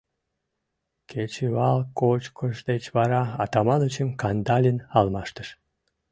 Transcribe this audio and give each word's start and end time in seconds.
Кечывал 1.09 1.79
кочкыш 1.99 2.57
деч 2.69 2.83
вара 2.95 3.21
Атаманычым 3.43 4.09
Кандалин 4.21 4.77
алмаштыш. 4.97 5.49